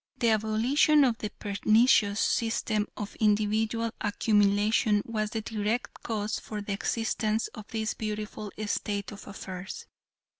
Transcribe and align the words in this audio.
The 0.17 0.29
abolition 0.29 1.03
of 1.03 1.19
the 1.19 1.29
pernicious 1.29 2.19
system 2.19 2.87
of 2.97 3.13
individual 3.17 3.91
accumulation 4.01 5.03
was 5.05 5.29
the 5.29 5.41
direct 5.41 6.01
cause 6.01 6.39
for 6.39 6.59
the 6.59 6.73
existence 6.73 7.49
of 7.49 7.67
this 7.67 7.93
beautiful 7.93 8.51
state 8.65 9.11
of 9.11 9.27
affairs. 9.27 9.85